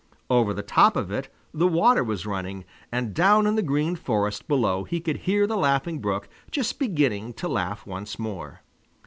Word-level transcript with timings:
Over 0.31 0.51
the 0.51 0.63
top 0.63 0.95
of 0.95 1.11
it 1.11 1.29
the 1.53 1.67
water 1.67 2.03
was 2.03 2.25
running, 2.25 2.65
and 2.91 3.13
down 3.13 3.45
in 3.45 3.53
the 3.55 3.61
Green 3.61 3.95
Forest 3.95 4.47
below 4.47 4.83
he 4.83 4.99
could 4.99 5.17
hear 5.29 5.45
the 5.45 5.55
Laughing 5.55 5.99
Brook 5.99 6.27
just 6.49 6.79
beginning 6.79 7.33
to 7.33 7.47
laugh 7.47 7.85
once 7.85 8.17
more. 8.17 8.61